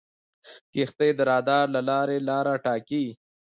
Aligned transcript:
کښتۍ 0.73 1.09
د 1.15 1.19
رادار 1.29 1.65
له 1.75 1.81
لارې 1.89 2.17
لاره 2.29 2.53
ټاکي. 2.65 3.05